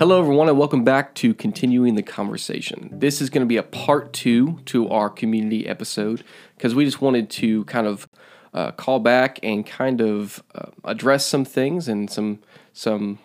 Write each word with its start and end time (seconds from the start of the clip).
Hello, 0.00 0.18
everyone, 0.18 0.48
and 0.48 0.56
welcome 0.56 0.82
back 0.82 1.14
to 1.16 1.34
Continuing 1.34 1.94
the 1.94 2.02
Conversation. 2.02 2.88
This 2.90 3.20
is 3.20 3.28
going 3.28 3.42
to 3.42 3.46
be 3.46 3.58
a 3.58 3.62
part 3.62 4.14
two 4.14 4.58
to 4.64 4.88
our 4.88 5.10
community 5.10 5.66
episode 5.66 6.24
because 6.56 6.74
we 6.74 6.86
just 6.86 7.02
wanted 7.02 7.28
to 7.28 7.66
kind 7.66 7.86
of 7.86 8.08
uh, 8.54 8.70
call 8.70 8.98
back 8.98 9.38
and 9.42 9.66
kind 9.66 10.00
of 10.00 10.42
uh, 10.54 10.70
address 10.84 11.26
some 11.26 11.44
things 11.44 11.86
and 11.86 12.08
some 12.08 12.38
some 12.72 13.18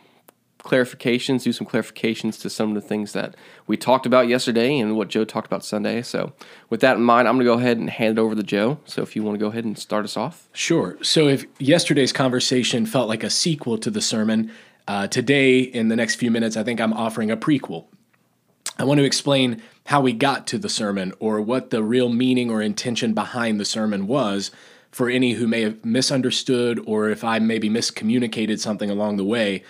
clarifications, 0.65 1.43
do 1.43 1.53
some 1.53 1.65
clarifications 1.65 2.41
to 2.41 2.49
some 2.49 2.75
of 2.75 2.83
the 2.83 2.85
things 2.85 3.13
that 3.13 3.35
we 3.67 3.77
talked 3.77 4.05
about 4.05 4.27
yesterday 4.27 4.77
and 4.77 4.97
what 4.97 5.07
Joe 5.07 5.23
talked 5.23 5.47
about 5.47 5.63
Sunday. 5.63 6.01
So, 6.01 6.33
with 6.69 6.81
that 6.81 6.97
in 6.97 7.03
mind, 7.03 7.29
I'm 7.29 7.35
going 7.35 7.45
to 7.45 7.53
go 7.53 7.57
ahead 7.57 7.77
and 7.77 7.89
hand 7.89 8.17
it 8.17 8.21
over 8.21 8.35
to 8.35 8.43
Joe. 8.43 8.79
So, 8.83 9.01
if 9.01 9.15
you 9.15 9.23
want 9.23 9.35
to 9.35 9.39
go 9.39 9.47
ahead 9.47 9.63
and 9.63 9.79
start 9.79 10.03
us 10.03 10.17
off. 10.17 10.49
Sure. 10.51 10.97
So, 11.01 11.29
if 11.29 11.45
yesterday's 11.57 12.11
conversation 12.11 12.85
felt 12.85 13.07
like 13.07 13.23
a 13.23 13.29
sequel 13.29 13.77
to 13.77 13.89
the 13.89 14.01
sermon, 14.01 14.51
uh, 14.87 15.07
today, 15.07 15.59
in 15.59 15.87
the 15.87 15.95
next 15.95 16.15
few 16.15 16.29
minutes, 16.29 16.55
I 16.55 16.63
think 16.63 16.79
I'm 16.79 16.93
offering 16.93 17.31
a 17.31 17.37
prequel. 17.37 17.85
I 18.77 18.83
want 18.83 18.99
to 18.99 19.05
explain 19.05 19.61
how 19.85 20.01
we 20.01 20.13
got 20.13 20.47
to 20.47 20.57
the 20.57 20.69
sermon 20.69 21.13
or 21.19 21.39
what 21.41 21.69
the 21.69 21.83
real 21.83 22.09
meaning 22.09 22.51
or 22.51 22.61
intention 22.61 23.13
behind 23.13 23.59
the 23.59 23.65
sermon 23.65 24.07
was 24.07 24.51
for 24.91 25.09
any 25.09 25.33
who 25.33 25.47
may 25.47 25.61
have 25.61 25.83
misunderstood 25.83 26.81
or 26.85 27.09
if 27.09 27.23
I 27.23 27.39
maybe 27.39 27.69
miscommunicated 27.69 28.59
something 28.59 28.89
along 28.89 29.17
the 29.17 29.23
way. 29.23 29.63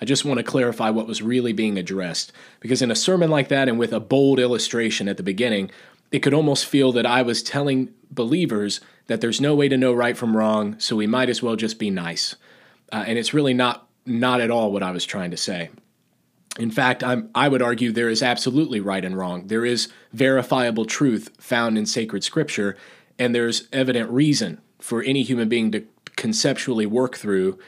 I 0.00 0.04
just 0.04 0.24
want 0.24 0.38
to 0.38 0.44
clarify 0.44 0.90
what 0.90 1.06
was 1.06 1.20
really 1.20 1.52
being 1.52 1.78
addressed. 1.78 2.32
Because 2.60 2.80
in 2.80 2.90
a 2.90 2.96
sermon 2.96 3.30
like 3.30 3.48
that 3.48 3.68
and 3.68 3.78
with 3.78 3.92
a 3.92 4.00
bold 4.00 4.38
illustration 4.38 5.08
at 5.08 5.16
the 5.16 5.22
beginning, 5.22 5.70
it 6.10 6.20
could 6.20 6.34
almost 6.34 6.66
feel 6.66 6.92
that 6.92 7.06
I 7.06 7.22
was 7.22 7.42
telling 7.42 7.92
believers 8.10 8.80
that 9.06 9.20
there's 9.20 9.40
no 9.40 9.54
way 9.54 9.68
to 9.68 9.76
know 9.76 9.92
right 9.92 10.16
from 10.16 10.36
wrong, 10.36 10.78
so 10.78 10.96
we 10.96 11.06
might 11.06 11.28
as 11.28 11.42
well 11.42 11.56
just 11.56 11.78
be 11.78 11.90
nice. 11.90 12.36
Uh, 12.90 13.04
and 13.06 13.18
it's 13.18 13.34
really 13.34 13.54
not 13.54 13.86
not 14.10 14.40
at 14.40 14.50
all 14.50 14.72
what 14.72 14.82
I 14.82 14.90
was 14.90 15.04
trying 15.04 15.30
to 15.30 15.36
say. 15.36 15.70
In 16.58 16.70
fact, 16.70 17.04
I'm, 17.04 17.30
I 17.34 17.48
would 17.48 17.62
argue 17.62 17.92
there 17.92 18.10
is 18.10 18.22
absolutely 18.22 18.80
right 18.80 19.04
and 19.04 19.16
wrong. 19.16 19.46
There 19.46 19.64
is 19.64 19.88
verifiable 20.12 20.84
truth 20.84 21.30
found 21.38 21.78
in 21.78 21.86
sacred 21.86 22.24
scripture, 22.24 22.76
and 23.18 23.34
there's 23.34 23.68
evident 23.72 24.10
reason 24.10 24.60
for 24.80 25.02
any 25.02 25.22
human 25.22 25.48
being 25.48 25.70
to 25.72 25.84
conceptually 26.16 26.86
work 26.86 27.16
through 27.16 27.58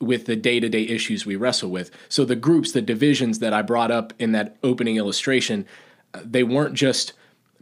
with 0.00 0.24
the 0.24 0.34
day 0.34 0.58
to 0.60 0.68
day 0.68 0.82
issues 0.82 1.26
we 1.26 1.36
wrestle 1.36 1.70
with. 1.70 1.90
So, 2.08 2.24
the 2.24 2.34
groups, 2.34 2.72
the 2.72 2.82
divisions 2.82 3.38
that 3.40 3.52
I 3.52 3.62
brought 3.62 3.90
up 3.90 4.12
in 4.18 4.32
that 4.32 4.56
opening 4.62 4.96
illustration, 4.96 5.66
uh, 6.14 6.20
they 6.24 6.42
weren't 6.42 6.74
just 6.74 7.12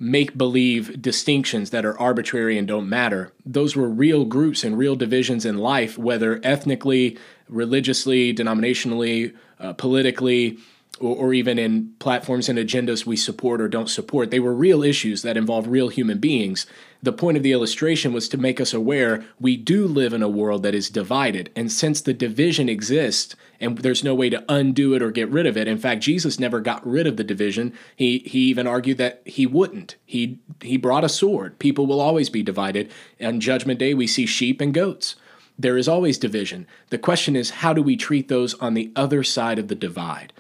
make 0.01 0.37
believe 0.37 1.01
distinctions 1.01 1.71
that 1.71 1.85
are 1.85 1.99
arbitrary 2.01 2.57
and 2.57 2.67
don't 2.67 2.89
matter. 2.89 3.33
Those 3.45 3.77
were 3.77 3.89
real 3.89 4.25
groups 4.25 4.65
and 4.65 4.79
real 4.79 4.97
divisions 4.97 5.45
in 5.45 5.59
life, 5.59 5.99
whether 5.99 6.41
ethnically, 6.43 7.19
religiously, 7.49 8.35
denominationally, 8.35 9.35
uh, 9.61 9.75
politically, 9.75 10.57
or, 11.01 11.17
or, 11.17 11.35
even 11.35 11.59
in 11.59 11.95
platforms 11.99 12.49
and 12.49 12.59
agendas 12.59 13.07
we 13.07 13.17
support 13.17 13.61
or 13.61 13.69
don't 13.69 13.89
support. 13.89 14.31
They 14.31 14.39
were 14.39 14.55
real 14.55 14.83
issues 14.83 15.23
that 15.23 15.37
involve 15.37 15.67
real 15.67 15.89
human 15.89 16.19
beings. 16.19 16.67
The 17.03 17.13
point 17.13 17.39
of 17.39 17.43
the 17.43 17.53
illustration 17.53 18.13
was 18.13 18.29
to 18.29 18.37
make 18.37 18.61
us 18.61 18.75
aware 18.75 19.25
we 19.41 19.57
do 19.57 19.87
live 19.87 20.13
in 20.13 20.23
a 20.23 20.29
world 20.29 20.63
that 20.63 20.75
is 20.75 20.91
divided. 20.91 21.51
And 21.57 21.73
since 21.73 22.03
the 22.03 22.13
division 22.13 22.69
exists 22.69 23.35
and 23.59 23.79
there's 23.79 24.05
no 24.05 24.15
way 24.15 24.29
to 24.29 24.45
undo 24.49 24.95
it 24.95 25.03
or 25.03 25.11
get 25.11 25.31
rid 25.31 25.47
of 25.47 25.57
it, 25.57 25.67
in 25.67 25.79
fact, 25.79 26.03
Jesus 26.03 26.39
never 26.39 26.61
got 26.61 26.87
rid 26.87 27.07
of 27.07 27.17
the 27.17 27.25
division. 27.25 27.73
He, 27.97 28.19
he 28.19 28.41
even 28.41 28.67
argued 28.67 28.99
that 28.99 29.23
he 29.25 29.47
wouldn't. 29.47 29.97
He, 30.05 30.39
he 30.61 30.77
brought 30.77 31.05
a 31.05 31.09
sword. 31.09 31.59
People 31.59 31.87
will 31.87 32.01
always 32.01 32.29
be 32.29 32.43
divided. 32.43 32.91
On 33.21 33.41
Judgment 33.41 33.79
Day, 33.79 33.95
we 33.95 34.07
see 34.07 34.27
sheep 34.27 34.61
and 34.61 34.75
goats. 34.75 35.17
There 35.59 35.77
is 35.77 35.89
always 35.89 36.17
division. 36.17 36.67
The 36.89 36.99
question 36.99 37.37
is, 37.37 37.51
how 37.51 37.75
do 37.75 37.83
we 37.83 37.97
treat 37.97 38.29
those 38.29 38.55
on 38.55 38.75
the 38.75 38.91
other 38.97 39.23
side 39.23 39.59
of 39.59 39.69
the 39.69 39.75
divide? 39.75 40.33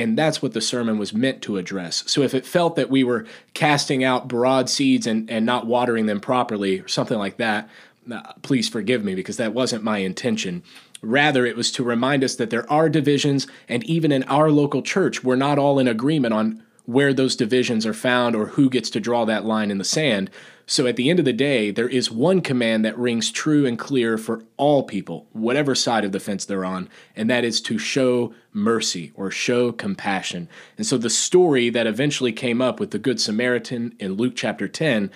And 0.00 0.16
that's 0.16 0.40
what 0.40 0.54
the 0.54 0.62
sermon 0.62 0.98
was 0.98 1.12
meant 1.12 1.42
to 1.42 1.58
address. 1.58 2.04
So 2.06 2.22
if 2.22 2.32
it 2.32 2.46
felt 2.46 2.74
that 2.76 2.88
we 2.88 3.04
were 3.04 3.26
casting 3.52 4.02
out 4.02 4.28
broad 4.28 4.70
seeds 4.70 5.06
and, 5.06 5.30
and 5.30 5.44
not 5.44 5.66
watering 5.66 6.06
them 6.06 6.20
properly 6.20 6.80
or 6.80 6.88
something 6.88 7.18
like 7.18 7.36
that, 7.36 7.68
uh, 8.10 8.32
please 8.40 8.66
forgive 8.66 9.04
me 9.04 9.14
because 9.14 9.36
that 9.36 9.52
wasn't 9.52 9.84
my 9.84 9.98
intention. 9.98 10.62
Rather, 11.02 11.44
it 11.44 11.54
was 11.56 11.70
to 11.72 11.84
remind 11.84 12.24
us 12.24 12.36
that 12.36 12.48
there 12.48 12.70
are 12.72 12.88
divisions, 12.88 13.46
and 13.68 13.84
even 13.84 14.10
in 14.10 14.22
our 14.24 14.50
local 14.50 14.80
church, 14.80 15.22
we're 15.22 15.36
not 15.36 15.58
all 15.58 15.78
in 15.78 15.86
agreement 15.86 16.32
on 16.32 16.62
where 16.84 17.12
those 17.12 17.36
divisions 17.36 17.86
are 17.86 17.94
found 17.94 18.34
or 18.34 18.46
who 18.46 18.70
gets 18.70 18.90
to 18.90 19.00
draw 19.00 19.24
that 19.24 19.44
line 19.44 19.70
in 19.70 19.78
the 19.78 19.84
sand. 19.84 20.30
So 20.66 20.86
at 20.86 20.96
the 20.96 21.10
end 21.10 21.18
of 21.18 21.24
the 21.24 21.32
day, 21.32 21.70
there 21.72 21.88
is 21.88 22.12
one 22.12 22.40
command 22.40 22.84
that 22.84 22.96
rings 22.96 23.32
true 23.32 23.66
and 23.66 23.78
clear 23.78 24.16
for 24.16 24.44
all 24.56 24.84
people, 24.84 25.26
whatever 25.32 25.74
side 25.74 26.04
of 26.04 26.12
the 26.12 26.20
fence 26.20 26.44
they're 26.44 26.64
on, 26.64 26.88
and 27.16 27.28
that 27.28 27.44
is 27.44 27.60
to 27.62 27.76
show 27.76 28.32
mercy 28.52 29.10
or 29.16 29.32
show 29.32 29.72
compassion. 29.72 30.48
And 30.76 30.86
so 30.86 30.96
the 30.96 31.10
story 31.10 31.70
that 31.70 31.88
eventually 31.88 32.32
came 32.32 32.62
up 32.62 32.78
with 32.78 32.92
the 32.92 32.98
Good 32.98 33.20
Samaritan 33.20 33.96
in 33.98 34.14
Luke 34.14 34.34
chapter 34.36 34.68
10 34.68 35.10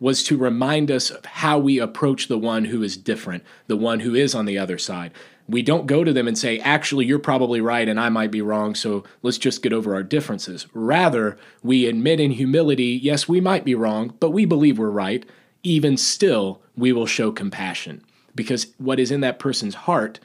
was 0.00 0.22
to 0.24 0.36
remind 0.36 0.90
us 0.90 1.10
of 1.10 1.24
how 1.24 1.58
we 1.58 1.78
approach 1.78 2.28
the 2.28 2.38
one 2.38 2.66
who 2.66 2.82
is 2.82 2.96
different, 2.96 3.44
the 3.66 3.76
one 3.76 4.00
who 4.00 4.14
is 4.14 4.34
on 4.34 4.44
the 4.44 4.58
other 4.58 4.78
side 4.78 5.12
we 5.48 5.62
don't 5.62 5.86
go 5.86 6.04
to 6.04 6.12
them 6.12 6.28
and 6.28 6.36
say, 6.36 6.58
actually, 6.60 7.06
you're 7.06 7.18
probably 7.18 7.60
right 7.60 7.88
and 7.88 7.98
I 7.98 8.10
might 8.10 8.30
be 8.30 8.42
wrong, 8.42 8.74
so 8.74 9.02
let's 9.22 9.38
just 9.38 9.62
get 9.62 9.72
over 9.72 9.94
our 9.94 10.02
differences. 10.02 10.66
Rather, 10.74 11.38
we 11.62 11.86
admit 11.86 12.20
in 12.20 12.32
humility, 12.32 13.00
yes, 13.02 13.26
we 13.26 13.40
might 13.40 13.64
be 13.64 13.74
wrong, 13.74 14.14
but 14.20 14.30
we 14.30 14.44
believe 14.44 14.78
we're 14.78 14.90
right. 14.90 15.24
Even 15.62 15.96
still, 15.96 16.60
we 16.76 16.92
will 16.92 17.06
show 17.06 17.32
compassion 17.32 18.04
because 18.34 18.68
what 18.76 19.00
is 19.00 19.10
in 19.10 19.22
that 19.22 19.38
person's 19.38 19.74
heart 19.74 20.20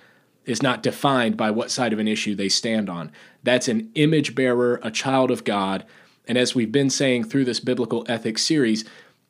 is 0.46 0.62
not 0.62 0.84
defined 0.84 1.38
by 1.38 1.50
what 1.50 1.72
side 1.72 1.94
of 1.94 2.00
an 2.00 2.08
issue 2.08 2.36
they 2.36 2.50
stand 2.50 2.90
on. 2.90 3.10
That's 3.44 3.70
an 3.70 3.90
image 3.96 4.36
bearer, 4.36 4.80
a 4.84 4.92
child 4.92 5.32
of 5.32 5.46
God. 5.46 5.86
And 6.28 6.38
as 6.38 6.54
we've 6.54 6.72
been 6.72 6.90
saying 6.90 7.24
through 7.24 7.46
this 7.46 7.62
biblical 7.62 8.06
ethics 8.10 8.42
series, 8.42 8.84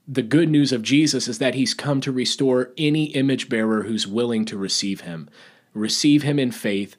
the 0.08 0.22
good 0.22 0.50
news 0.50 0.72
of 0.72 0.82
Jesus 0.82 1.28
is 1.28 1.40
that 1.40 1.56
he's 1.56 1.74
come 1.74 2.02
to 2.02 2.12
restore 2.12 2.72
any 2.78 3.06
image 3.06 3.48
bearer 3.48 3.84
who's 3.84 4.08
willing 4.08 4.46
to 4.46 4.58
receive 4.58 5.02
him 5.02 5.30
receive 5.74 6.24
him 6.24 6.40
in 6.40 6.52
faith, 6.52 6.96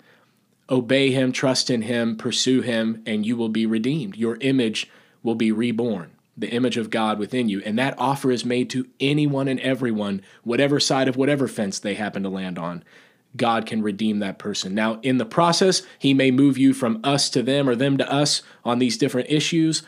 obey 0.69 1.11
him, 1.11 1.33
trust 1.33 1.71
in 1.71 1.83
him, 1.83 2.17
pursue 2.17 2.61
him, 2.61 3.03
and 3.07 3.25
you 3.25 3.37
will 3.37 3.49
be 3.49 3.67
redeemed. 3.67 4.17
Your 4.17 4.37
image 4.41 4.91
will 5.23 5.35
be 5.35 5.53
reborn, 5.53 6.13
the 6.37 6.51
image 6.51 6.77
of 6.77 6.91
God 6.91 7.19
within 7.19 7.49
you. 7.49 7.63
And 7.65 7.79
that 7.79 7.99
offer 7.99 8.31
is 8.31 8.45
made 8.45 8.71
to 8.71 8.89
anyone 9.01 9.49
and 9.49 9.61
everyone, 9.61 10.23
whatever 10.43 10.81
side 10.81 11.09
of 11.09 11.17
whatever 11.17 11.49
fence 11.49 11.79
they 11.79 11.95
happen 11.95 12.23
to 12.23 12.29
land 12.29 12.59
on. 12.59 12.85
God 13.37 13.67
can 13.67 13.83
redeem 13.83 14.21
that 14.21 14.39
person. 14.39 14.75
Now, 14.75 15.01
in 15.03 15.19
the 15.19 15.25
process, 15.25 15.83
He 15.99 16.15
may 16.15 16.31
move 16.31 16.57
you 16.57 16.73
from 16.73 17.01
us 17.03 17.29
to 17.31 17.43
them 17.43 17.69
or 17.69 17.75
them 17.75 17.99
to 17.99 18.13
us 18.13 18.43
on 18.65 18.79
these 18.79 18.97
different 18.97 19.29
issues, 19.29 19.83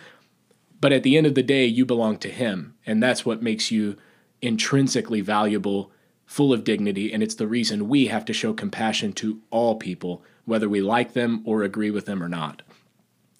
but 0.81 0.92
at 0.92 1.03
the 1.03 1.16
end 1.16 1.26
of 1.26 1.34
the 1.34 1.42
day, 1.42 1.66
you 1.66 1.84
belong 1.84 2.19
to 2.19 2.31
Him. 2.31 2.75
And 2.87 3.03
that's 3.03 3.25
what 3.25 3.42
makes 3.42 3.70
you 3.70 3.97
intrinsically 4.42 5.20
valuable 5.20 5.91
full 6.26 6.53
of 6.53 6.64
dignity, 6.64 7.12
and 7.12 7.22
it's 7.22 7.37
the 7.37 7.47
reason 7.47 7.88
we 7.88 8.09
have 8.09 8.25
to 8.25 8.32
show 8.32 8.53
compassion 8.53 9.12
to 9.12 9.41
all 9.50 9.76
people, 9.76 10.22
whether 10.44 10.69
we 10.69 10.81
like 10.81 11.12
them 11.12 11.41
or 11.44 11.62
agree 11.62 11.91
with 11.91 12.04
them 12.06 12.22
or 12.22 12.28
not. 12.28 12.62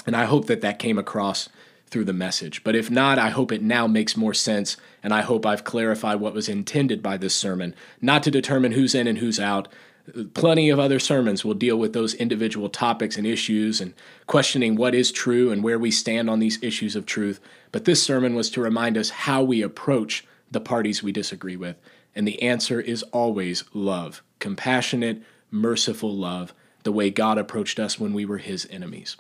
And 0.07 0.15
I 0.15 0.25
hope 0.25 0.47
that 0.47 0.61
that 0.61 0.79
came 0.79 0.97
across 0.97 1.49
through 1.91 2.05
the 2.05 2.13
message. 2.13 2.65
But 2.65 2.77
if 2.77 2.91
not, 2.91 3.19
I 3.19 3.31
hope 3.31 3.53
it 3.53 3.63
now 3.63 3.87
makes 3.87 4.17
more 4.17 4.35
sense, 4.35 4.77
and 5.03 5.13
I 5.13 5.23
hope 5.23 5.45
I've 5.45 5.65
clarified 5.65 6.21
what 6.21 6.35
was 6.35 6.49
intended 6.49 7.03
by 7.03 7.17
this 7.17 7.35
sermon, 7.35 7.75
not 8.01 8.23
to 8.23 8.31
determine 8.31 8.73
who's 8.73 8.95
in 8.95 9.07
and 9.07 9.19
who's 9.19 9.41
out. 9.41 9.69
Plenty 10.34 10.71
of 10.71 10.78
other 10.78 10.99
sermons 10.99 11.44
will 11.44 11.55
deal 11.55 11.77
with 11.77 11.93
those 11.93 12.15
individual 12.15 12.69
topics 12.69 13.17
and 13.17 13.27
issues 13.27 13.81
and 13.81 13.93
questioning 14.27 14.77
what 14.77 14.94
is 14.94 15.11
true 15.11 15.50
and 15.50 15.62
where 15.62 15.78
we 15.78 15.91
stand 15.91 16.31
on 16.31 16.39
these 16.39 16.62
issues 16.62 16.94
of 16.94 17.06
truth. 17.06 17.41
But 17.72 17.84
this 17.84 18.03
sermon 18.03 18.34
was 18.34 18.50
to 18.50 18.61
remind 18.61 18.97
us 18.97 19.11
how 19.11 19.43
we 19.43 19.62
approach 19.62 20.25
the 20.50 20.61
parties 20.61 21.03
we 21.03 21.12
disagree 21.12 21.56
with. 21.56 21.77
And 22.15 22.27
the 22.27 22.41
answer 22.43 22.81
is 22.81 23.03
always 23.05 23.65
love 23.75 24.22
compassionate, 24.39 25.22
merciful 25.51 26.15
love, 26.15 26.54
the 26.83 26.92
way 26.92 27.10
God 27.10 27.39
approached 27.39 27.78
us 27.78 27.98
when 27.98 28.13
we 28.13 28.25
were 28.25 28.39
his 28.39 28.66
enemies. 28.71 29.16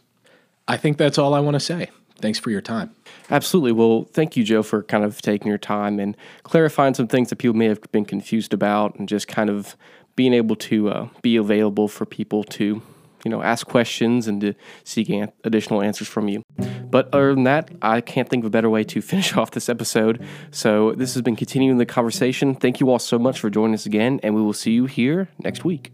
I 0.68 0.76
think 0.76 0.98
that's 0.98 1.18
all 1.18 1.34
I 1.34 1.40
want 1.40 1.54
to 1.54 1.60
say. 1.60 1.90
Thanks 2.18 2.38
for 2.38 2.50
your 2.50 2.60
time. 2.60 2.94
Absolutely. 3.30 3.72
Well, 3.72 4.08
thank 4.12 4.36
you, 4.36 4.44
Joe, 4.44 4.62
for 4.62 4.82
kind 4.82 5.04
of 5.04 5.20
taking 5.20 5.48
your 5.48 5.58
time 5.58 5.98
and 5.98 6.16
clarifying 6.44 6.94
some 6.94 7.08
things 7.08 7.28
that 7.30 7.36
people 7.36 7.56
may 7.56 7.66
have 7.66 7.80
been 7.92 8.04
confused 8.04 8.54
about 8.54 8.94
and 8.98 9.08
just 9.08 9.28
kind 9.28 9.50
of 9.50 9.76
being 10.16 10.34
able 10.34 10.56
to 10.56 10.88
uh, 10.88 11.08
be 11.22 11.36
available 11.36 11.88
for 11.88 12.04
people 12.04 12.42
to 12.44 12.82
you 13.26 13.30
know, 13.30 13.42
ask 13.42 13.66
questions 13.66 14.28
and 14.28 14.40
to 14.40 14.54
seek 14.84 15.08
an- 15.08 15.32
additional 15.42 15.82
answers 15.82 16.06
from 16.06 16.28
you. 16.28 16.42
But 16.88 17.08
other 17.12 17.34
than 17.34 17.42
that, 17.42 17.70
I 17.82 18.00
can't 18.00 18.28
think 18.28 18.44
of 18.44 18.46
a 18.46 18.50
better 18.50 18.70
way 18.70 18.84
to 18.84 19.02
finish 19.12 19.36
off 19.36 19.50
this 19.50 19.68
episode. 19.68 20.24
So 20.52 20.92
this 20.92 21.14
has 21.14 21.22
been 21.22 21.34
continuing 21.34 21.78
the 21.78 21.86
conversation. 21.86 22.54
Thank 22.54 22.78
you 22.78 22.88
all 22.88 23.00
so 23.00 23.18
much 23.18 23.40
for 23.40 23.50
joining 23.50 23.74
us 23.74 23.84
again, 23.84 24.20
and 24.22 24.36
we 24.36 24.42
will 24.42 24.52
see 24.52 24.70
you 24.70 24.86
here 24.86 25.28
next 25.42 25.64
week. 25.64 25.90